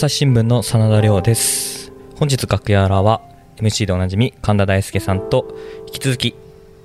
[0.00, 1.92] 朝日新聞の真田亮です。
[2.16, 3.20] 本日楽屋裏は
[3.58, 5.54] MC でおなじみ神田大輔さんと
[5.88, 6.34] 引き続き、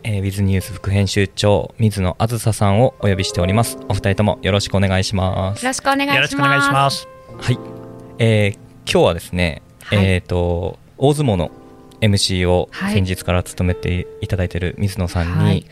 [0.04, 3.78] えー、ウィズニュース副編集長水野あずささんをお呼びしております。
[3.88, 5.64] お二人ともよろしくお願いします。
[5.64, 6.16] よろしくお願いします。
[6.16, 7.08] よろしくお願いします
[7.40, 7.60] はい、
[8.20, 8.54] えー、
[8.92, 11.52] 今日はですね、はい、えっ、ー、と大相撲の
[12.02, 15.66] MC を先日から務めていただいている水野さんに、はい、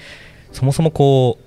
[0.54, 1.38] そもそもこ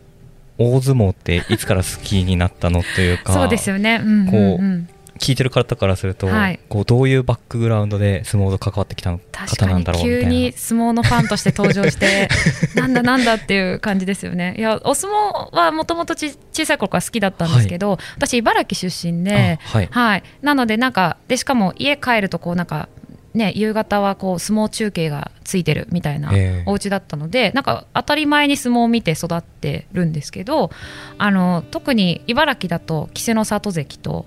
[0.59, 10.25] う大相撲っていつから好きになったのというか そうですよね、うんうんうん、こう聞いてる方からすると、はい、こうどういうバックグラウンドで相撲と関わってきた方なんだろうみたいな。
[10.25, 12.29] 急に相撲のファンとして登場して
[12.75, 14.55] なんだなんだっていう感じですよね。
[14.59, 22.89] いやお相撲はもともと小さい頃から好きだったんですけど、はい、私茨城出身で、はい、はい、なのでなんかでしかも家帰るとこうなんか
[23.37, 26.33] ね、夕方はこう相撲中継がついてるみたいな
[26.65, 30.70] お家だったので、えー、なんか当たり前に相撲を見て育ってるんですけど
[31.19, 34.25] あの特に茨城だと稀勢の里関と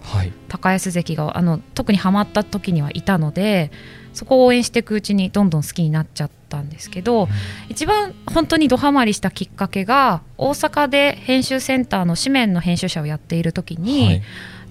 [0.48, 3.72] 高安関が、はい、あの特にはまった時にはいたので
[4.14, 7.30] そこを応援していくうちにどんどん好きになっちゃったんですけど、うん、
[7.70, 14.06] 一番本当にどハマりしたきっかけが大阪で編集センターの紙面の編集者をやっている時に。
[14.06, 14.22] はい。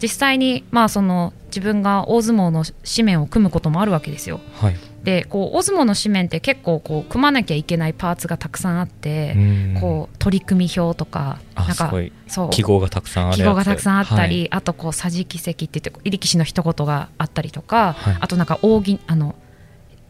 [0.01, 4.41] 実際にまあその自分が大相撲の紙面を組むこともあるわけですよ。
[4.55, 9.37] はい、でこう大相撲の紙面って結構こう組まなきゃいけないパーツがたくさんあって
[9.81, 11.93] こう取組表とかなんか
[12.29, 12.51] そう。
[12.51, 19.35] 記号がたくさんあ記号がたくさんあったり、はい、あとこう桟敷席って言って力士の一言があったりとか、はい、あとなんか扇あの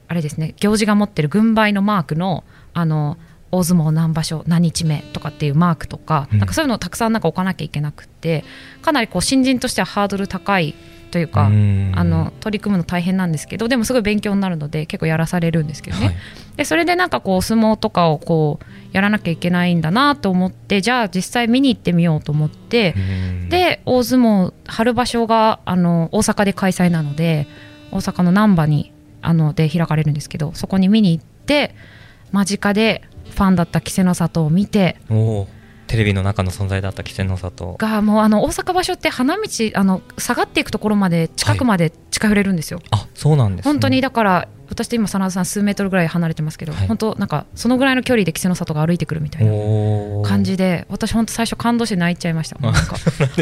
[0.08, 3.16] あれですね行司が持ってる軍配のマークのあの
[3.50, 8.44] 大相撲何場所何日目とかっていうマークとかうん、なんかそういうのをたくさんなんか置かなきゃいけなくて
[8.82, 10.74] かなりこう新人としてはハードル高い
[11.10, 16.16] というかあの取り組むの大変なんですけどでもすごい勉強になるので結構やらされるんですけどね、はい、
[16.56, 22.94] でそれでなんかこう相撲とかをこうやらなきゃいけないんだなと思ってじゃあ実際見に行ってみようと思って
[23.48, 27.46] で大相撲春場所があの大阪で開催なので
[27.90, 28.92] 大阪の難波に
[29.22, 31.74] あので開かれるんですけどそこに見に行って
[32.32, 34.96] 間近でファンだった稀勢の里を見て
[35.86, 37.76] テレビの中の存在だった稀勢の里。
[37.78, 39.42] がもうあの大阪場所って花道
[39.74, 42.80] あの下がっていくところまで近くまで近寄れるんですよ。
[42.90, 49.52] はい、あそうなんです、ね、本当にだから私と今真田さん数メートルぐらい離れてますけど、はい、本当なんかそのぐらいの距離で稀勢の里が歩いてくるみたいな
[50.28, 52.58] 感じで私本当最初感動して泣いちゃいました。
[52.58, 52.96] なんか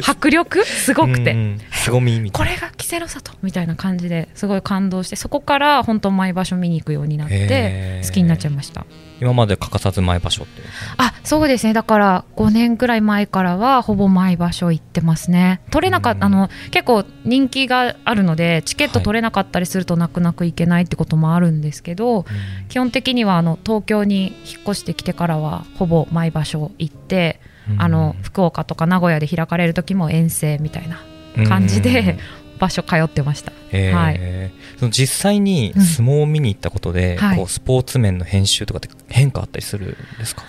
[0.06, 0.64] 迫力？
[0.64, 1.36] すごくて。
[1.72, 8.86] 凄みみこれが稀勢の里みたいな感じですごい感動してそこから本当毎場所見に行くようになって好きになっちゃいました。
[9.20, 10.62] 今まで欠かさず毎場所って
[10.98, 11.72] あそうですね。
[11.72, 15.60] だから5年くらい前からはほぼ毎場所行ってますね。
[15.70, 27.40] 取れなかった、あの結構人気があるのでチケット取れなかったりすると泣く泣く行けないってこともあるんですけど、はい、基本的にはあの東京に引っ越してきてからはほぼ毎場所行って、
[27.78, 31.00] あの福岡とか名古屋で開かれる時も遠征みたいな
[31.48, 32.18] 感じで、
[32.58, 40.42] 場所通ってました、えー、はい、その実際に相撲を見に行ったことで、うん、こうスポーツ面の編集とかって変化あったりするんですか、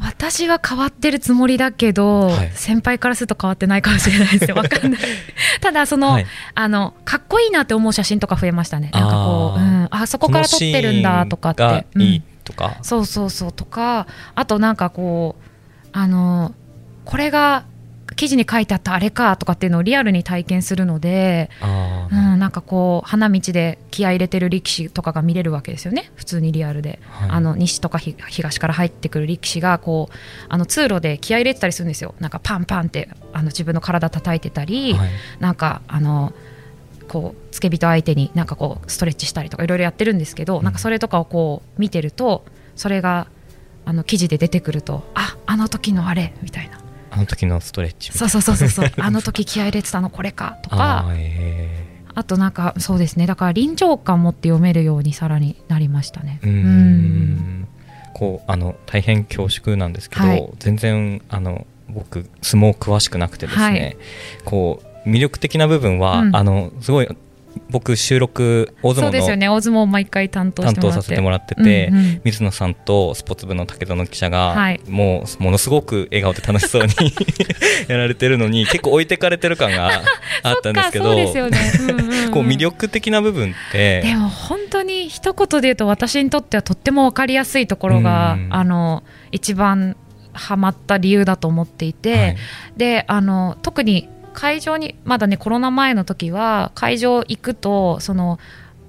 [0.00, 5.00] 私は変わってるつもりだけど、はい、先輩からすると変わってないかもしれないですよ、 わかんない。
[5.60, 8.90] ただその、はい、あの、かっこいいなって思う写真とか増えましたね。
[8.94, 11.86] なんかこう、うん、あそこから撮ってるんだとかって。
[11.98, 16.54] いいとか、うん、そうそうそうとか、あとなんかこう、あの、
[17.04, 17.64] これが
[18.20, 26.12] 記事に書いてあったあれかとかっていうのをリアルに体験するので、うん、なんかこう花道で気合い入れてる力士とかが見れるわけですよね。
[26.16, 30.14] 普通にリアルで、はい、あの西とか東から入ってくる力士がこう
[30.50, 32.14] あの通路で気合い入れてたりするんですよ。
[32.20, 36.34] なんかパンパンってあの自分の体叩いてたり、はい、なんかあの
[37.08, 42.44] こう付け人相手になんかこうストレッチしたりとかいろいろやってるんですけど、うん、なんかそれとかをこう見てると
[42.76, 43.28] それが
[43.86, 46.76] あの記事で出てくるとああの時のあれみたいな。
[46.76, 46.79] あ
[47.20, 51.06] の時のストレッチそうそうそうそうあの時気合入れてたのこれかとか。
[52.12, 53.26] あとなんかそうですね。
[53.26, 56.40] だから臨場感持って読めるようにさらになりましたね。
[56.42, 57.68] うん。
[58.14, 63.96] こうあの大変恐縮なんですけど、はい、全然あの僕相撲詳しくなくてですね、はい、
[64.44, 67.08] こう魅力的な部分は、うん、あのすごい
[67.68, 69.48] 僕収録大相撲のそうですよね。
[69.48, 76.90] 大相撲毎回担当担当させてもらってて、うんうん、水野さんとスポーツ部の武園記者が、はい、もうものすごく笑顔で楽しそうに
[77.88, 80.02] やられてるのに結構置いてかれてる感が
[80.42, 89.02] あったんですけど 魅力的な部分ってでも本当に一言で言うと私にとってはとっても分かりやすいところが、うん、あの
[89.32, 89.96] 一番
[90.32, 92.36] ハマった理由だと思っていて、はい、
[92.76, 98.38] であの特に会場にまだねコロナ前の時は会場行くとその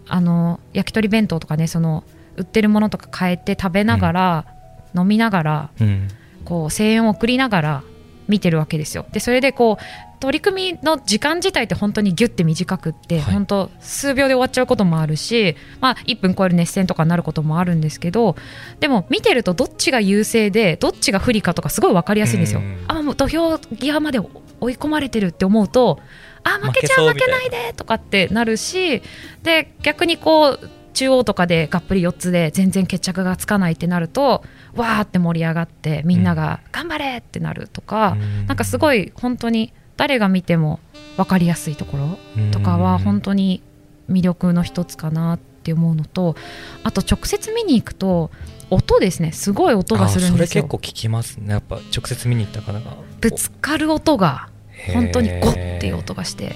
[0.07, 2.03] あの焼き鳥弁当とかねその
[2.35, 4.45] 売ってるものとか変えて食べながら、
[4.93, 6.07] うん、飲みながら、うん、
[6.45, 7.83] こう声援を送りながら
[8.27, 9.05] 見てるわけですよ。
[9.11, 9.83] でそれでこう
[10.21, 18.35] 取り組みの時間自体って本当にぎゅって短くって、はい、本当数秒で終わっちゃうこともあるし、まあ、1分超える熱戦とかになることもあるんですけど
[18.79, 22.61] でも見てるとどっちが優勢でどっちが不利かとかすごい分かりやすいんですよ。
[22.87, 24.19] あもう土俵際まで
[24.61, 25.99] 追い込まれてるって思うと
[26.43, 29.01] あ負けちゃう負けないでとかってなるし
[29.43, 34.43] で逆にこう中央とかでがっぷり4つで全然決着がつかないってなると
[34.75, 40.79] わーって盛り上がってみんなが頑張れってなるとか、うん、なんかすごい本当に誰が見ても
[41.17, 42.17] 分かりやすいところ
[42.51, 43.61] とかは本当に
[44.09, 46.35] 魅力の一つかなって思うのと
[46.83, 48.31] あと直接見に行くと
[48.69, 49.33] 音ですね。
[49.33, 50.47] すごい音がするんですよ。
[50.47, 51.51] それ結構聞きますね。
[51.51, 54.49] やっぱ直接見に行った方がぶつかる音が
[54.93, 56.55] 本当にゴッっていう音がして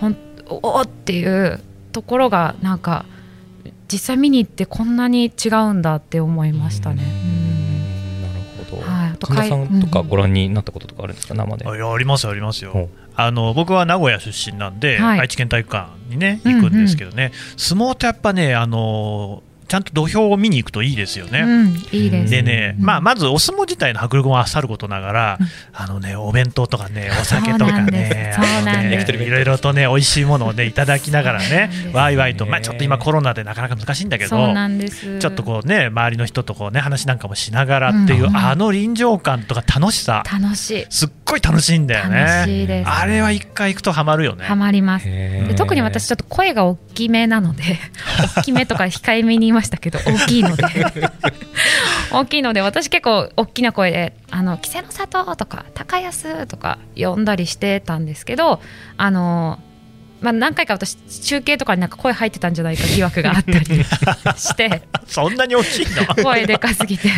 [0.00, 0.16] ほん
[0.48, 1.60] おっていう
[1.92, 3.04] ところがなんか
[3.90, 7.02] 実際見に行ってこんなに違うんだって思いましたね。
[8.22, 8.28] な
[8.62, 8.82] るほど。
[8.82, 9.18] はい。
[9.20, 11.66] 神田さんとかご覧になったこととかあるんですか、生で。
[11.66, 12.88] あいやありますありますよ。
[13.16, 21.42] あの僕は名古屋出身なんで、はい、愛知県体育館にね行くんですけどね、うんうん、相撲ってやっぱねあのちゃんと土俵を見に行くといいですよね。
[21.42, 25.38] うん、いいですでね、まあ、まずお相撲自体の迫力もさることながら、
[25.72, 28.34] あのね、お弁当とかね、 お酒とかね、
[29.08, 34.52] いろいろとね、美味しいものをね、いただきながらね、わいわいと、まあ、ちょっと今コロナでなかなか難しいんだけど、
[35.20, 40.86] ちょっとこうね、周りの人とこうね、話なんかもしながらっていう、あの臨場感とか楽しさ、楽しい。
[40.90, 42.84] すっごい楽しいんだよね。
[42.84, 44.44] あれは一回行くとハマるよね。
[44.44, 45.06] ハマります。
[45.06, 47.62] で特に私ちょっと声が大きめなので、
[48.36, 50.64] 大きめとか控えめにましたけど大きいので。
[52.12, 58.60] 大きいので私結構大きな声で「あの稀勢の里」とか「高安」とか呼んだりしてたんですけど
[58.96, 59.60] あの
[60.20, 63.64] まあ、何回か私中継とかになんか声入ってたんじゃないか疑惑があったり
[64.36, 64.82] して。
[65.06, 66.22] そんなに大きいの？
[66.22, 67.08] 声でかすぎて。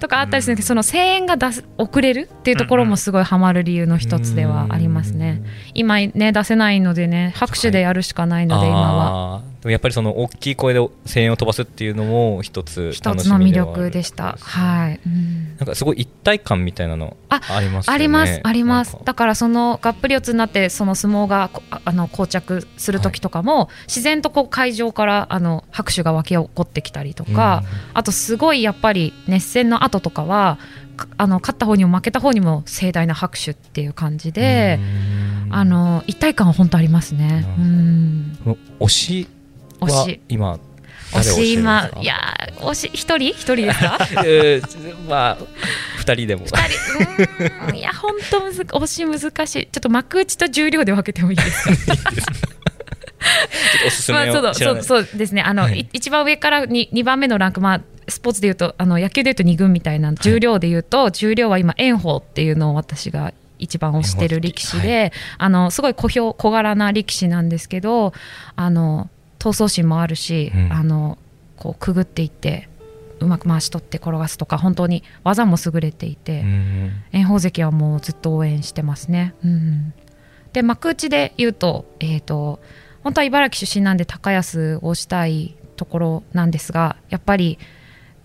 [0.00, 5.42] とかあったりするんですけど、その声援が出す遅れるっていうところもすごいハマる理由の一つではありますね。
[5.72, 9.53] 今ね出せないのでね拍手でやるしかないので、今は。
[9.64, 14.36] でもやっぱりその大きい声で声援を飛ばすっていうのも一つ一つの魅力でした。
[14.38, 18.98] はい、うん、なんかすごい一体感みたいなのあります、ね、ありますあります。
[19.06, 21.48] だからそのがっぷり四つになってその相撲が
[21.86, 30.58] あの膠着する時とかも、はい、自然とこう会場からあの拍手が沸き起こってきたりとか、うん、あとすごいやっぱり熱戦の後とかは
[31.16, 34.78] あの勝った方にも負けた方にも盛大な拍手っていう感じで、
[35.50, 37.44] あの一体感は本当ありますね。
[37.58, 38.38] うん、
[38.78, 39.28] 推し
[39.86, 40.20] 推し。
[40.28, 40.58] 今
[41.12, 42.16] 推し今いや
[42.58, 43.28] 推し一人？
[43.30, 43.98] 一人ですか？
[44.26, 45.44] えー、まあ
[45.98, 46.44] 二人でも。
[46.44, 47.76] 二人。
[47.76, 49.66] いや本当むず推し難しい。
[49.66, 51.70] ちょっと幕内と重量で分けてもいいですか？
[51.72, 52.26] いいです
[53.86, 55.42] おすすめまあ、そうそうですね。
[55.42, 68.12] あの、はい、一番上から二二番目のランクまあスポーツでいうとあの野球でいうと2軍みたいな重量でいうと、はい、重量は今炎鵬っていうのを私が一番推してる力士で、はい、あのすごい小兵小柄な力士なんですけど
[68.56, 69.08] あの
[69.44, 71.18] 闘争心もあるし、うん、あの
[71.56, 72.70] こうくぐっていって
[73.20, 79.34] うまく回し取って転がすとか本当に技も優れていて、うん、炎鵬関はもうずっと応援してますね。
[79.44, 79.92] うん、
[80.54, 82.58] で幕内で言うと,、えーと、
[83.02, 87.58] 本当は茨城出身なんで高安をしたいところなんですがやっぱり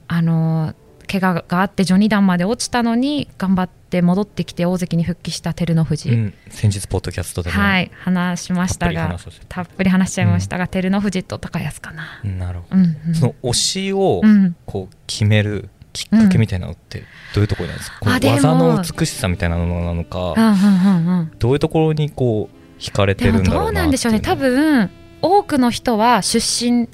[0.08, 0.74] あの
[1.10, 7.90] 怪我があって序二段まで落ちたのに頑張って戻ってきて大関に復帰した照ノ富士、うん、先日ポッドキャストではい。
[7.96, 12.22] 話しましたがたっぷり話しちゃいましたが、うん、照ノ富士と高安かな。
[12.24, 14.22] なるほど、うんうん、その推しを
[14.68, 24.20] こう決めるきっかけみたいなのってどういうところなんですか、うん、技の美しさみたいなのなのか、うんうんうん、どういうところにこう惹かれてるんだろうなどうなんでしょうね。
[24.20, 26.88] 多分多くの人は出身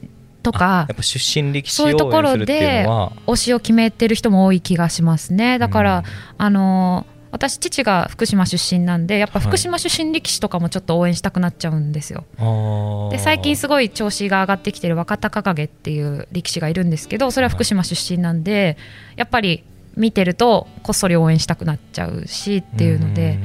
[0.46, 2.86] とかやっぱ出身力士そういうところで
[3.26, 5.58] 推しを決めてる人も多い気がしますね。
[5.58, 6.06] だから、うん、
[6.38, 12.26] あの私父が福島出身なんでやっぱ福島出身力士とかもちょっと応援したくなっちゃうんですよ。
[12.38, 18.78] はい、で最近すごい調子が上がってきてる若隆景っていう力士がいるんですけどそれは福島出身なんで
[19.16, 19.64] やっぱり
[19.98, 23.40] 見てるとこっそり応援したくなっちゃうしっていうので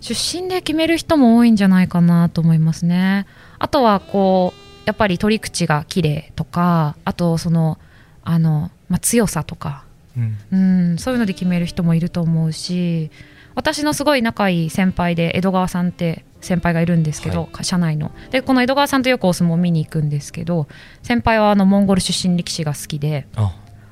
[0.00, 3.26] 出身で決める人も多いんじゃないかなと思いますね。
[3.58, 7.78] あとはこうやっぱり取り口が綺麗とかあとその
[8.24, 9.84] あの、まあ、強さとか、
[10.16, 13.12] うん、うんそういうので決める人もいると思うし
[13.54, 18.10] 私のすごい仲いい先輩で江戸川さんって先輩がいるんですけど、はい、社内の。
[18.32, 20.66] でこの江戸川さんとよくお相撲見に行くんですけど
[21.04, 23.28] 先輩はあのモンゴル出身力士が好きで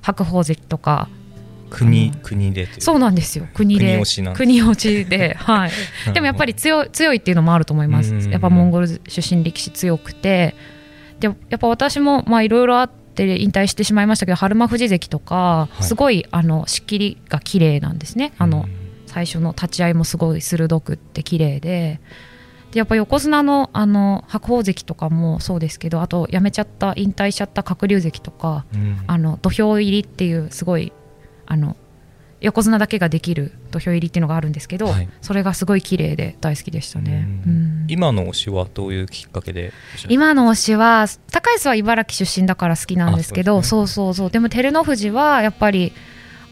[0.02, 1.09] 白鵬関とか。
[1.71, 3.47] 国国でそうなんですよ。
[3.52, 4.02] 国で。
[4.35, 5.71] 国落ちで はい。
[6.12, 8.14] でもやっぱり強強いっていうのもあると思います。
[8.31, 10.55] やっぱモンゴル出身力士強くて
[11.20, 18.32] でやっぱ私もまあいろいろあって引退してしまいましたけど春馬富士関とか、すごいあの仕切りが綺麗なんですね。
[18.38, 18.66] あの
[19.06, 22.00] 最初の立ち合いもすごい鋭くって綺麗で。
[22.70, 30.92] でやっぱ横綱のあの白鵬関とかもそうですけどあと辞めちゃった引退しちゃった鶴竜関とか、うん、あの土俵入りっていうすごい
[31.46, 31.76] あの
[32.40, 39.73] 横綱だけができる土俵入りっていうのがあるんですけど、はい、それがすごい綺麗で大好きでしたね、うん、今の推しはどういうきっかけで
[40.09, 45.92] 今の推しは高安は茨城出身だから好きなんですけどそう、ね,、そうそうでも照ノ富士はやっぱり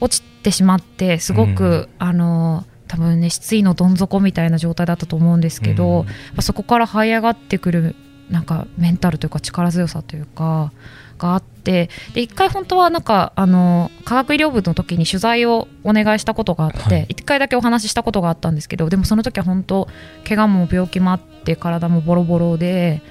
[0.01, 7.97] 落ちてしまってすごく、うん、あの多分ね失意のどん底みたいな状態だったと思うんですけど、うん、そこから這い上がってくる
[8.31, 10.73] なんかメンタルというか力強さというか
[11.17, 19.89] があってで一回本当はなんかあの科学医療部の時に取材をお願いしたことがあって、一、回だけお話ししたことがあったんですけどでもその時は本当
[20.27, 23.03] 怪我も病気もあって体もボロボロで。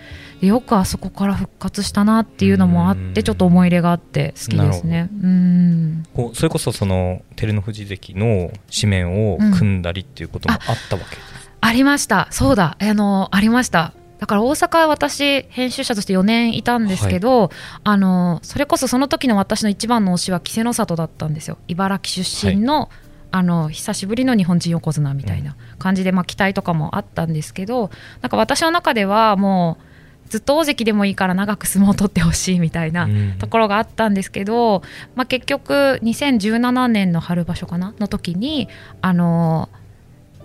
[0.41, 5.09] よくあそこから復活したなっていうのもあってちょっと思い入れがあって好きですね。
[5.23, 6.03] うん。
[6.13, 12.27] こうそれこそその照ノ富士関の紙面を組んだりっていうこともあったわけです、うん、ありました。
[12.31, 12.77] そうだ。
[12.79, 13.93] あのありました
[14.25, 17.49] だから大阪は私編集者として4年いたんですけど、はい、
[17.83, 21.59] あのそれこそその時の私の一番の推しは稀勢の里だったんですよ。
[21.67, 22.89] 茨城出身の、はい、
[23.33, 27.91] あの久しぶりの日本人横綱みたいな感じで、まあ、期待とかもあったんですけど
[28.23, 29.77] なんか私の中ではも
[30.25, 34.81] うずっと大関でもいいから長く相撲を取ってほしいみたいなところがあったんですけど、
[35.13, 38.69] まあ、結局2017年の春場所かなの時に
[39.01, 39.69] あの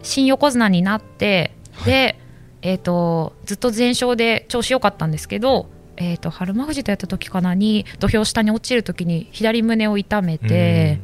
[0.03, 1.55] 新横綱になって
[1.87, 2.21] で、
[2.63, 11.01] えーと、ずっと全勝で調子良かったんですけど、えーと、春馬富士とやった時かなに土俵下に落ちる時に左胸を痛めて、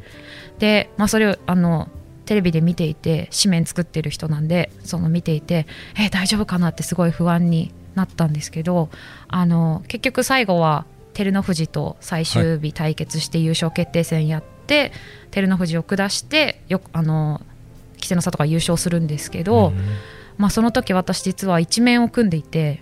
[0.59, 1.89] で、まあ、それをあの
[2.25, 8.89] テレビで見ていて紙面作ってる人なんでその見ていてえー、大丈夫かなってすごい不安になったんですけど
[9.29, 14.91] あの結局最後は照ノ富士と最終日対決して優勝決定戦やって、はい、
[15.31, 17.41] 照ノ富士を下してよあの
[17.95, 19.69] 稀勢の里が優勝するんですけど。
[19.69, 19.77] うん
[20.37, 22.79] まあ、その時私実は一面を組んでいて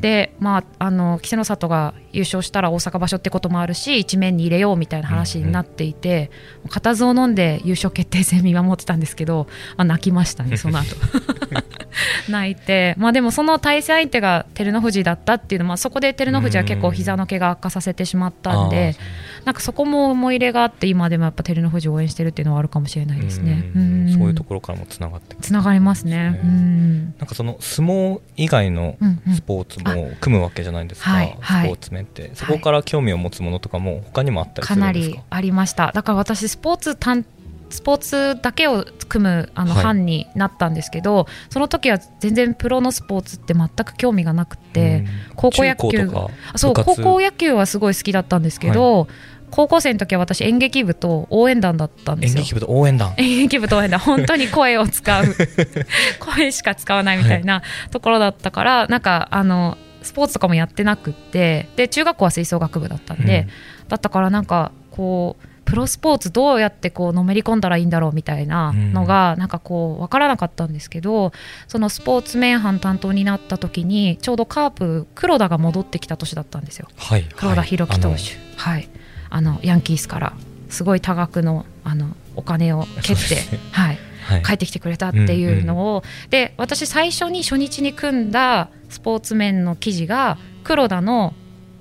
[0.00, 10.96] で、まあ、あの稀勢の里が優勝したら大阪場所ってこともあるし一面に入れようみたいな話になっていて、うんうん、固唾を飲んで優勝決定戦見守ってたんですけど、まあ、泣きましたね その後。
[12.28, 18.96] 泣いて、まあ、でもその対戦相手が照ノ富士だったっていうのは、まあ、そこで照ノ富士は結構膝の毛が悪化させてしまったんで、
[19.44, 23.70] なんかそこも思い入れがあって今でもやっぱ照ノ富士を応援してるっていうのはあるかもしれないですね。
[24.12, 26.40] そういうところからもつながってつながりますね。
[26.42, 28.96] うん、なんかその相撲以外の
[29.34, 35.92] スポーツも組むわけじゃないですか、はいはい、スポーツ面って、そこから興味を持つものとかも他にもあったりするんですか、かなりありました。
[35.92, 37.24] だから私スポーツ担
[37.72, 45.04] スポーツだけを組むあの、班になったんですけどその時は全然プロのスポーツって全く興味がなくて
[45.36, 46.10] 高校野球
[46.56, 49.08] そう高校野球はすごい好きだったんですけど、はい、
[49.50, 52.40] 高校生の時は私演劇部と応援団だったんですよ。
[52.40, 53.14] 演劇部と応援団。
[53.16, 54.00] 演劇部と応援団。
[54.00, 55.24] 本当に声を使う。
[56.20, 63.46] 声しか使わないみたいなところだったから、はい、なんかあのスポーツとかもやってなくってで中学校は吹奏楽部だったんで、
[63.82, 71.32] うん、だったからなんかこうプロスポーツどうやってこうのめり込んだらいいんだろうみたいなのがなんかこう分からなかったんですけど
[71.66, 78.16] そのスポーツ面班担当になった時にちょうどカープ黒田が戻ってきた年だったんですよ、はい、黒田博樹投手、
[78.56, 78.88] はい、
[79.30, 80.32] あのヤンキースから
[80.68, 83.36] すごい多額のあのお金を蹴って、
[83.72, 83.98] はいはい、
[84.44, 91.34] 帰ってきてくれたっていうのを、うんうん、で私最初に初日に組んだスポーツ面の記事が黒田の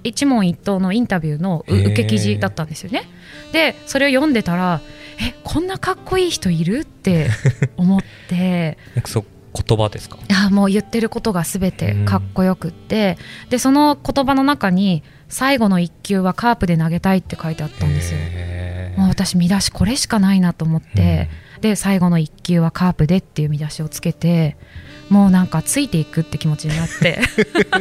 [0.04, 3.04] 一問一答のインタビューの受け記事だったんですよね。
[3.52, 4.82] でそれを読んでたら
[5.20, 7.30] えこんなかっこいい人いるって
[7.78, 8.78] 思って。
[9.06, 10.18] そ言葉ですか？
[10.30, 13.18] いやもう言ってることが全てかっこよくって、
[13.50, 18.20] でその言葉の中に「最後の1球はカープで投げたい」って書いてあったんですよ。
[18.98, 21.30] もう私見出しこれしかないなと思って、
[21.62, 24.58] で最後の1球はカープでっていう見出しをつけて
[25.10, 27.20] もうなんかついていくって気持ちになって。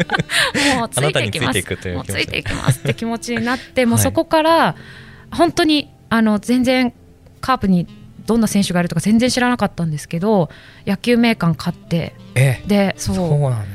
[0.77, 1.59] もうついていきます。
[1.95, 4.75] もうついていきますって気持ちになってもうそこから
[5.31, 6.93] 本当にあの全然
[7.41, 7.87] カープに
[8.27, 10.51] どんな選手がいるとか全然知らなかったんですけど
[10.87, 12.15] 野球名鑑買って。
[12.67, 13.17] でそう。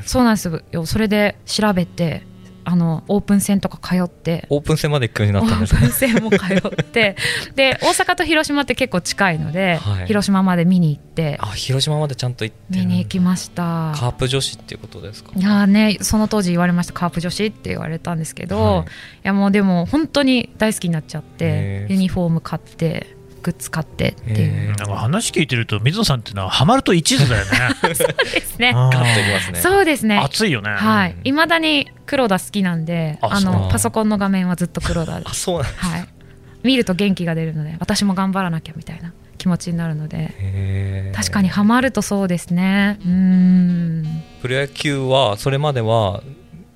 [0.05, 0.63] そうなんです。
[0.71, 2.23] よそれで調べて
[2.65, 4.47] あのオープン戦とか通って。
[4.49, 7.15] オープン戦まで行くようになったんですオープン戦も通って。
[7.55, 11.37] で大阪と広島って結構近いので、はい、広島まで見に行って。
[11.39, 13.93] あ広島までちゃんと行って見に行きました。
[13.95, 15.31] カープ女子っていうことですか？
[15.35, 18.87] いやねその当時言われましたカープ女子って言われたんですけど、はい、い
[19.23, 23.14] やもうでも本当に大好きになっちゃってユニフォーム買って
[23.45, 27.51] グッズ買ってっていう、なんか話聞いてると水野さんっていうのはハマると一途だよね。
[27.93, 28.73] そうですね。
[28.73, 29.61] ね。
[29.61, 30.17] そうですね。
[30.17, 30.71] 熱いよね。
[30.71, 31.15] はい。
[31.23, 36.07] いまだに黒田好きなんであのパソコンの画面はずっと黒田であそうなんはい。
[36.63, 42.99] 見ると元気が出るので私も頑張らなきゃみたいな気気持ちになるので確かにはまるとそうですね。
[43.05, 44.23] うん。
[44.41, 46.23] プロ野球はそれまでは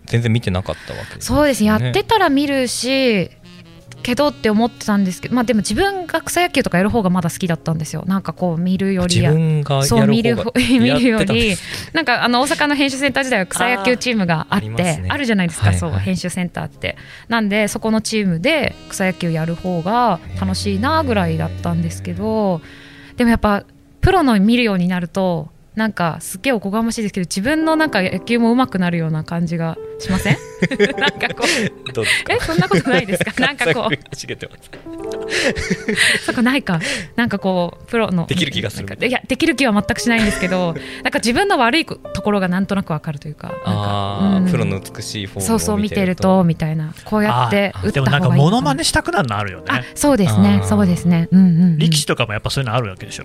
[0.05, 1.63] 全然見てなかったわけ、ね、そうです。
[1.63, 3.31] やってたら見るし
[4.09, 8.03] けどって思ってたんですけど、まあ、でも自分が草野球とかやる方がまだ好きだったんですよ。
[8.07, 9.31] なんかこう見るよりや
[9.83, 11.55] そう見る 見るより
[11.93, 16.97] なんかあの大阪の編集センター時代は草野球チームがあってあね、あるじゃないですか、はいはい、そう編集センターって。
[17.27, 22.61] なんでそこのチームで草野球やる方が楽しいなぐらいだったんですけど
[23.17, 23.63] でもやっぱ
[24.01, 25.49] プロの見るようになると
[25.79, 30.37] なんかすっげえおこがましいですけど自分のなんか野球も上手くなるような感じがしません？
[30.99, 31.45] なんかこ
[31.87, 31.93] う。
[31.93, 33.31] どうえそんなことないですか？
[33.41, 33.95] なんかこう。
[36.25, 36.81] そこないか。
[37.15, 38.25] なんかこうプロの。
[38.27, 46.93] できる気がするいやできる気は全くしないんですけど なんか自分の悪いところがなんとなくわかるというかあ、うん、プロの美しいフォームそうそう見てるとみたいな。
[47.05, 48.19] こうやって打った方がいいでもな。
[48.19, 49.85] んかモノマネしたくなるのあるよね。
[49.95, 50.59] そうですね。
[50.65, 53.23] そうですね、うんうん、うん、力士とかもやっぱそういうのあるわけでしょ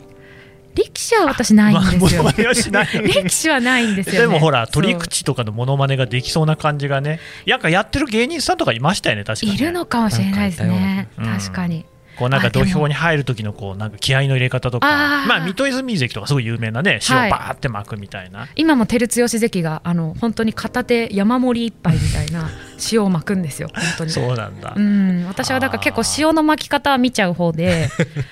[0.75, 2.25] 力士は私ないんですよ。
[2.37, 3.85] 力士はない。
[3.85, 11.85] んですよ、ね、でもほら、取り口とかのものまねができそうな感じがね、なんかやってる芸人さんとかいましたよね、確かに、いるのかもしれないですね、確かに。
[12.18, 14.87] こうなんか土俵に入る時のこうなんか気合の入れ方とか。
[15.26, 22.50] まあ水戸泉関とかすごい有名なね塩バーって巻くみたいな、はい、今も照強関があの本当に片手山盛り一杯みたいな
[22.92, 24.11] 塩を巻くんですよ本当に。
[24.11, 24.75] そうなんだ。
[24.76, 25.25] うん。
[25.26, 27.88] 私はだから結構塩の巻き方は見ちゃう方で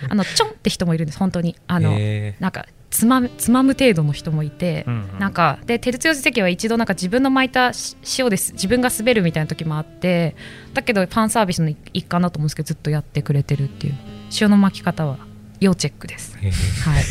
[0.08, 1.56] あのちょんって人もいるんです本当に。
[1.66, 1.96] あの
[2.40, 7.72] なんかつまつまむ程度の人もいて、うんうん、なんかで照強関は一度なんか自分の巻いた
[8.18, 10.36] 塩です自分が滑るみたいな時もあって
[10.74, 13.94] だけどファンサービスの一環だと思うんですけどずっとやってくれてるっていう。
[14.40, 15.18] 塩の巻き方は
[15.60, 16.36] 要チェックです。
[16.36, 17.04] はい。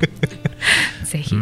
[1.04, 1.34] ぜひ。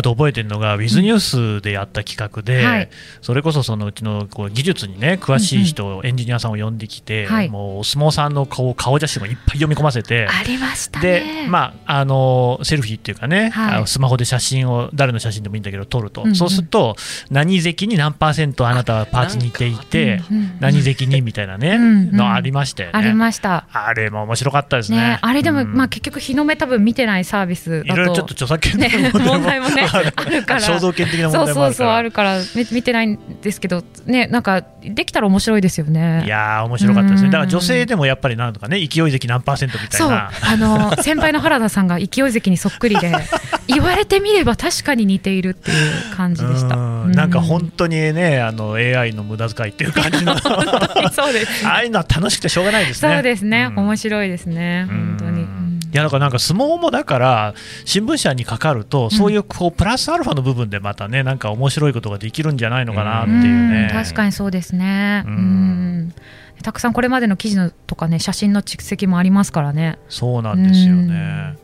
[0.00, 1.20] あと覚えてるのが、ウィズニュー
[1.58, 2.90] スでやった企画で、はい、
[3.20, 16.96] それこそそのうちのこう技術にね詳しい人、うんうん、エンジニアさんを呼んできて、はい、もうお相撲さんの顔顔写真をいっぱい読み込ませて、ありましたで、まあ、あのセルフィーっていうかね、はい、スマホで写真を、誰の写真でもいいんだけど、撮ると、うんうん、そうすると、
[17.30, 20.22] 何関に何パーセントあなたはパーツ似ていて、
[20.60, 22.98] 何関にみたいなね、うんうん、のありましたよね。
[22.98, 23.66] ありました。
[23.72, 24.98] あれも面白かったですね。
[24.98, 27.94] ねあれでも、うん、まあ、結局、日の目、多分見てないサービスだと。
[27.94, 28.78] いろいろちょっと著作権
[29.12, 30.24] の問題もね、あるか
[30.54, 30.60] ら。
[30.60, 31.54] 肖像権的な問題もあるから。
[31.54, 32.38] そうそうそうあるから。
[32.72, 33.82] 見てないんですけど。
[34.06, 36.22] ねなんかできたら面白いですよね。
[36.24, 37.30] いや面白かったですね。
[37.30, 40.30] だから女性でもやっぱりなんとかね勢い関何パーセントみたいな。
[40.42, 43.12] あの先輩の原田さんが勢い関にそっくりで
[43.68, 46.76] 言われてみれば確かに似ているっていう感じでした。
[46.76, 47.12] ん。
[47.12, 50.36] なんか本当にねあの AI の無駄遣いっていう感じの。
[51.12, 53.14] そうです、ね、 ああいうのは楽しくてしょうがないですね。
[53.14, 54.86] そうですね、面白いですね。
[54.88, 55.59] 本当に。
[55.92, 63.88] いやだからなんか相撲もだから新聞社にかかるとそういうこうプラスアルファの部分でまたねなんか面白いことができるんじゃないのかなっていうね。
[63.90, 65.24] う確かにそうですね。
[65.26, 66.14] うん
[66.62, 69.98] たくさんこれまでの記事のとかね写真の蓄積もありますからね。
[70.08, 71.56] そうなんですよね。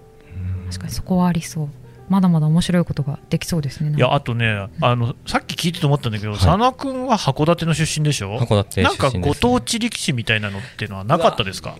[0.66, 1.68] 確かにそこはありそう。
[2.08, 3.94] まだまだ面白いことができそうですね。
[3.96, 8.38] いやあとねあのさっき聞いてて思ったんだけど、はい、佐野君は函館の出身でしょ？
[8.38, 11.76] 函館、ね、なんかご当地力士みたいなのっていうのはなかったですか？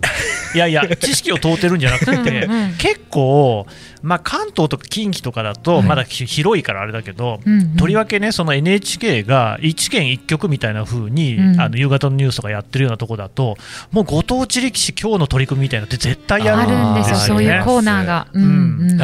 [0.55, 3.67] いやいや 知識を問うてるんじゃなくてうん、結構
[4.03, 13.57] まあ関東とか近畿とかだとまだ広いからあれだけど、うん、とりわけねその NHK が一県一局みたいな風に、うん、あの夕方のニュースとかやってるようなとこだと
[13.91, 18.27] もうご当地力士今日の取り組みみたいなのって絶対やるんですよ、ね、そういうコーナーが。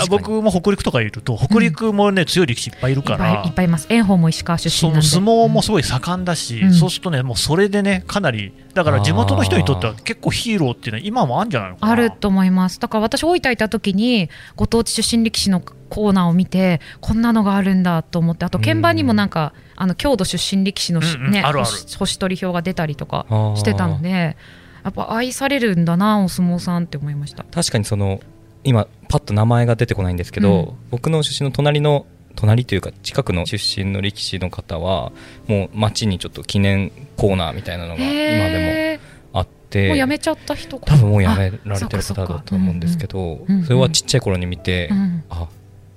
[0.08, 3.42] 僕も北陸とかいると北陸もね、強い力士いっぱいいるから。
[3.44, 3.88] いっぱいいます。
[3.88, 11.92] 炎鵬も石川出身なん相撲もすごい盛んだし、うん、そうするとねもうそれでねかなりだから地元の人にとっては結構ヒーローっていうのは今もあるんじゃないのかな。
[11.92, 12.80] あると思います。
[12.80, 24.36] だから私大分いた時にご当地出身力士のコーナーを見てこんなのがあるんだと思ってあと鍵盤にもなんか、うん、あの郷土出身力士の、ね、うんうん、星取り表が出たりとかしてたので
[24.84, 27.44] やっぱ愛されるんだなお相撲さんって思いました。
[27.44, 28.20] 確かにその
[28.64, 35.12] 今パッと名前が出てこないんですけど、うん、僕の出身の隣の隣というか近くの出身の力士の方は
[35.46, 38.98] もう町にちょっと記念コーナーみたいなのが今で
[39.32, 45.48] もあってもう辞めちゃった人多分もう辞められてる方だと思うんですけどそれはちっちゃい頃に見て、うん、あ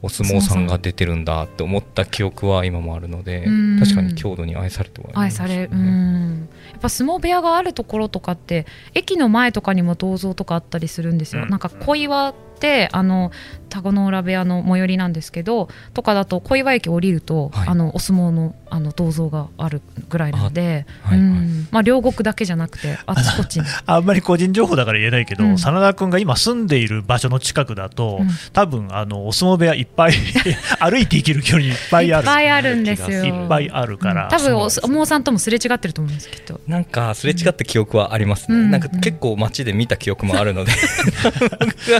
[0.02, 3.48] お相撲さんが出てるんだって思った記憶は今もあるので
[3.80, 6.48] 確かに郷土に愛されては愛されうん。
[6.72, 13.32] やっぱ相撲部屋があるところとかって駅の前とかにも銅像とかあったりするんですよ、うん、なんか小岩ってあの
[13.70, 21.68] 田子の浦部屋の最寄りなんですけどとかだと小岩駅降りると、はい、あのお相撲のあの銅像があるぐらいなので、はいはい、うん。
[21.72, 23.66] まあ、両国だけじゃなくてあちこちに。
[23.88, 30.14] あんまり個人情報だから言えないけど、うん、真田君が今住んでいる場所の近くだと、うん、多分あのお相撲部屋いっぱい
[30.82, 33.24] 歩いて行ける距離いっぱいあるいっぱいあるんですよ。
[33.24, 40.72] いっぱいあるから、うん、多分お相撲さんともすれ違ってると思うんですけどなんかすれ違った記憶はありますね、なんか結構街で見た記憶もあるので。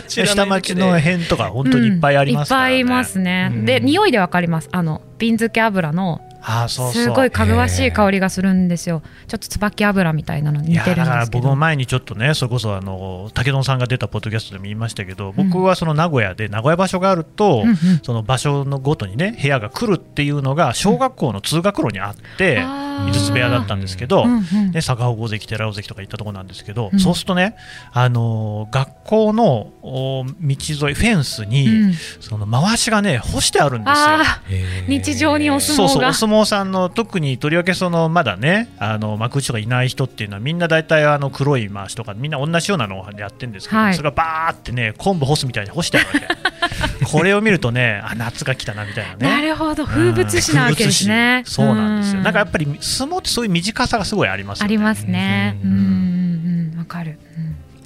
[0.06, 4.68] 下町の辺とか本当にいっぱいありますからね、いっぱいいますね、で匂いでわかります。
[4.72, 9.02] あの瓶漬け油のあそうすごいかぐわしい香りがするんですよ。
[9.26, 11.04] ちょっと椿油みたいなのに似てるんですけど。
[11.06, 27.56] だから僕も前にちょっとねそれこそあの武尊さんが出たポッドキャストでも言いましたけど、僕はその名古屋で名古屋場所があると、うんその場所のごとにね部屋が来るっていうのが小学校の通学路にあって、うん井筒部屋だったんですけど、うんうん、ね、坂尾関寺尾関とか行ったところなんですけど、うん、そうするとね、
[27.92, 34.86] あのー、学校の道沿いフェンスに、うん、その回しがね干してあるんですよ。
[34.88, 47.06] 日常にお相撲そうそうお相撲さんの特にとりわけそのまだねあの幕内とかいない人っていうのはみんな大体あの黒い回しとかみんな同じようなのをやってるんですけど、はい、それがバーってね昆布干すみたいに干してあるわけ。
[47.06, 49.36] これを見るとねあ夏が来たなみたいなね。
[49.36, 49.86] なるほど。
[49.86, 52.22] 風物詩なわけですね、そうなんですよ。
[52.22, 54.66] なんかやっぱり相撲ってそういう短さがすごいありますよね。
[54.66, 55.58] ありますね。
[55.62, 56.05] うん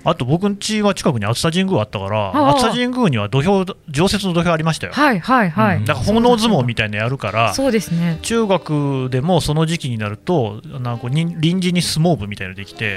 [0.04, 4.92] あと僕ん家は近くに熱田神宮あったから熱田神宮には土俵常設の土俵ありましたよ。
[4.92, 8.18] はいはいはい、うん、だから奉納相撲みたいなやるからそうですね。
[8.22, 12.96] 中学でもその時期になるとなんか臨時に相撲部みたいなのできて、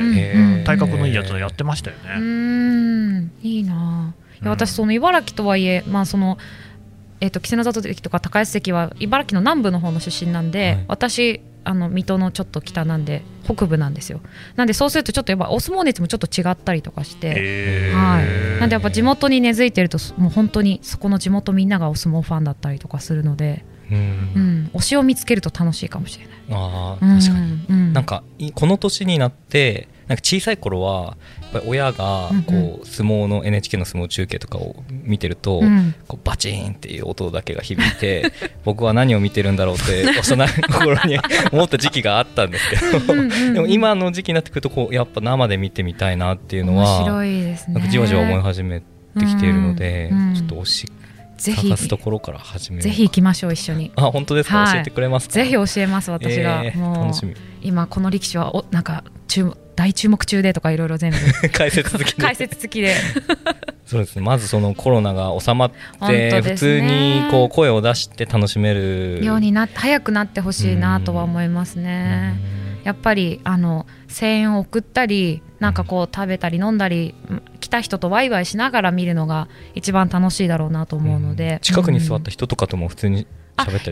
[0.65, 2.15] 体格のいいやつをやってましたよね。
[2.17, 3.31] うん。
[3.41, 4.13] いいな。
[4.43, 6.37] 私その茨城とはいえまあその
[7.21, 14.21] えーと、稀勢の里関とか高安関は茨城の南部の方の出身なんで、はい、私あの水戸のちょっと北なんで北部なんですよ。
[14.55, 23.99] なんでそうするとちょっとやっぱお相撲熱もちょっと違ったりとかして、はい、なんでやっぱ地元に根付いてるともう本当にそこの地元みんながお相撲ファンだったりとかするので、うん、う
[24.39, 26.35] ん、推しを見つけると楽しいかもしれない。
[26.51, 28.23] あ確かに、うん、なんか
[28.53, 31.17] この年になってなんか小さい頃は
[31.53, 35.61] ぱり親がこう相撲の NHK の相撲中継とかを見てると、
[36.07, 38.33] こうバチーンっていう音だけが響いて
[38.65, 41.19] 僕は何を見てるんだろうって 幼い頃に
[41.51, 43.53] 思った時期があったんですけど。
[43.53, 47.05] でも今の時期になってくるとこうやっぱ生で見てみたいなっていうのは
[47.69, 48.85] なんかじわじわ思い始めて
[49.25, 50.91] きているので、ちょっと推し
[51.37, 53.91] 探すところから始めぜひ行きましょう一緒に。
[53.95, 57.35] あ本当ですか、はい、教えてくれますぜひ教えます私が、えー、楽しみ。
[57.61, 61.17] 今この力士はおなんか注大注目中でとかいろいろ全部。
[61.49, 62.95] 解説付き解説付きで。
[63.85, 64.21] そうですね。
[64.21, 65.71] まずそのコロナが収まっ
[66.07, 69.23] て、普通にこう声を出して楽しめる。
[69.23, 72.35] ようにな早くなってほしいなとは思いますね。
[72.83, 77.15] やっぱりあの声援を送ったりなんかこう食べたり飲んだり
[77.61, 83.25] 来た人とワイワイしながら見るのが一番楽しいだろうなと思うので、近くに座った人とかとも普通に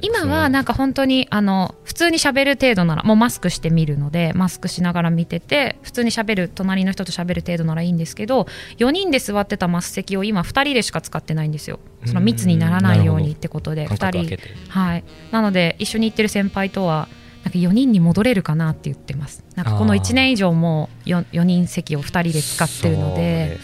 [0.02, 8.48] 今はなんか本当にあの普通にしゃべる程度ならもうマスクして見るのでマスクしながら見てて普通にしゃべる隣の人としゃべる程度ならいいんですけど
[8.78, 11.80] 4人で座ってたマス席を今2人でしか使ってないんですよ。
[12.06, 14.38] その密にならないようにってことで2人。
[14.70, 15.04] はい。
[15.32, 17.08] なので一緒に行ってる先輩とは
[17.44, 19.44] なんか4人に戻れるかなって言ってます。
[19.56, 23.60] なんかこの1年以上も 4, 4人席を2人で使ってるので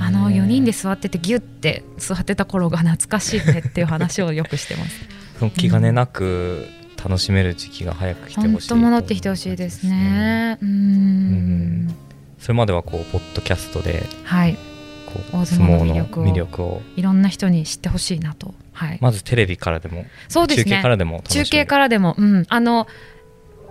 [0.00, 6.66] あの4人で座っててギュッて座ってた頃が懐かしいねっていう話をよくしてます気兼ねなく
[7.02, 10.58] 楽しめる時期が早く来てほしい、うん、戻ってきてほしいですね。
[10.60, 11.94] うん、
[12.38, 14.58] それまではこうポッドキャストで、はい、
[15.06, 18.54] こう相撲の魅力をいろんな人に知ってほしいなと。
[18.72, 22.86] はい、まずテレビからでも、そうですね、中継からでも中継からでも、うん、あの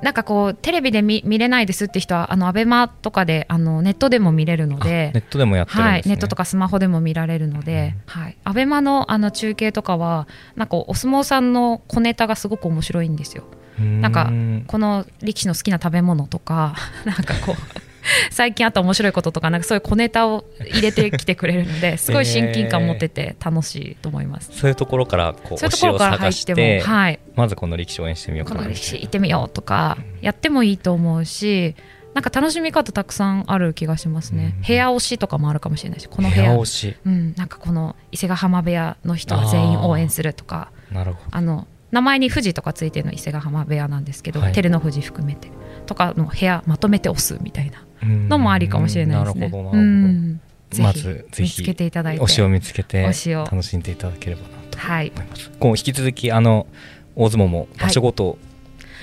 [0.01, 13.43] なんかこうテレビで見見れないですって人はあのアベマとかであのネットでも見れるのでネットでもやってね、はい、ネットとかスマホでも見られるので、うん、はい、アベマのあの中継とかはなんかお相撲さんの小ネタがすごく面白いんですよ。
[13.79, 14.29] なんか
[14.67, 17.88] この力士の好きな食べ物とか なんかこう
[18.31, 28.61] 最近あった面白いこととかなんかそういう小ネタを入れてきてくれるので すごい親近感持ってて楽しいと思います、えー、そういうところからこうそういうところから入っても、はい、まずこの力士応援してみようかな。
[28.61, 31.75] この力士行ってみようとかやってもいいと思うし
[32.13, 36.57] なんか楽しみ方たくさんある気がしますね、うん、部屋推しとかもあるかもしれないしこの部屋。
[36.57, 40.71] 推し、うん、なんかこの伊勢ヶ浜部屋の人は全員応援するとか。
[40.91, 41.37] なるほど。
[41.37, 45.49] あの名前に富士とかついてるの伊勢ヶ浜部屋なんですけど、はい、照ノ富士含めて。
[45.89, 49.41] とかの部屋まとめて押すみたいなのもありかもしれないですね。
[49.41, 50.39] なるほどなる
[50.71, 50.83] ほど。
[50.83, 52.23] まずぜひ見つけていただいて。
[52.23, 53.15] 推しを見つけて楽
[53.63, 54.87] しんでいただければなと思います。
[54.87, 55.11] はい、
[55.59, 56.67] こう引き続きあの
[57.15, 58.37] 大相撲も場所ごと、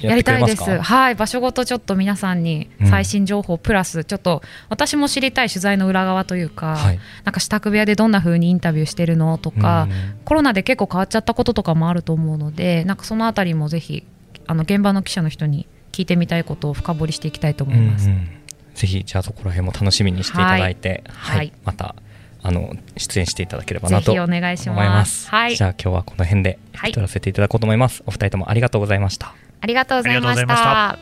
[0.01, 0.63] やりたいです。
[0.63, 9.89] はい、場所ごとちょっと皆さんに最新情報プラス、ちょっと私も知りたい取材の裏側というか、はい、なんか支度部屋でどんな風にインタビューしてるのとか、
[10.25, 14.05] コロナで結構変わっちゃったこととかもあると思うので、なんかそのあたりもぜひ
[14.47, 18.09] あの現場の記者の人に聞いてみたいことを深掘りしていきたいと思います。
[18.09, 18.29] うんうん、
[18.77, 21.97] ぜひじゃあそこら辺も楽しみにしていただいて、はい、はい、また
[22.43, 25.29] あの出演していただければなと思います。
[25.31, 28.03] はい、じゃあ今日はこの辺で引き取らせていただこうと思います。
[28.07, 29.35] お二人ともありがとうございました。
[29.61, 30.99] ありがとうございました。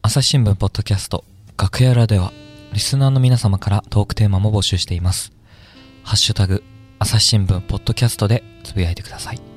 [0.00, 1.24] 朝日新聞ポッドキャスト
[1.58, 2.32] 楽屋裏では
[2.72, 5.32] リスナーの皆様からトークテーマも募集しています。
[6.04, 6.62] ハッシュタグ
[6.98, 9.53] 朝日新聞ポッドキャストでつぶやいてください。